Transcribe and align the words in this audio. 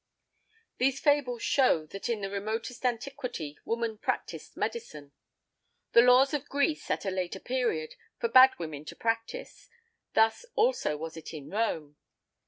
These 0.79 0.99
fables 0.99 1.43
show 1.43 1.85
that 1.85 2.09
in 2.09 2.21
the 2.21 2.29
remotest 2.31 2.83
antiquity 2.83 3.59
woman 3.65 3.99
practised 3.99 4.57
medicine. 4.57 5.11
The 5.91 6.01
laws 6.01 6.33
of 6.33 6.49
Greece, 6.49 6.89
at 6.89 7.05
a 7.05 7.11
later 7.11 7.39
period, 7.39 7.93
forbad 8.19 8.57
women 8.57 8.83
to 8.85 8.95
practise; 8.95 9.69
thus, 10.15 10.43
also, 10.55 10.97
was 10.97 11.17
it 11.17 11.35
in 11.35 11.51
Rome. 11.51 11.97